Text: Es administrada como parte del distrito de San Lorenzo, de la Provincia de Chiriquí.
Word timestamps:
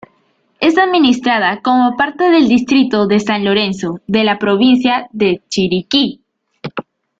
Es 0.59 0.79
administrada 0.79 1.61
como 1.61 1.95
parte 1.95 2.31
del 2.31 2.47
distrito 2.49 3.05
de 3.05 3.19
San 3.19 3.45
Lorenzo, 3.45 3.99
de 4.07 4.23
la 4.23 4.39
Provincia 4.39 5.07
de 5.11 5.43
Chiriquí. 5.47 6.23